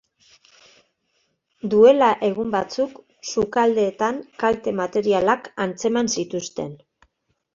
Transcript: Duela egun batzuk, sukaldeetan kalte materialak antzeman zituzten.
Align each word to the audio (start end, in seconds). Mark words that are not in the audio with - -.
Duela 1.73 2.07
egun 2.29 2.53
batzuk, 2.55 2.95
sukaldeetan 3.33 4.17
kalte 4.45 4.73
materialak 4.79 5.51
antzeman 5.67 6.13
zituzten. 6.17 6.73